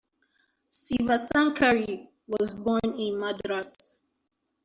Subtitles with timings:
[0.71, 3.99] Sivasankari was born in Madras.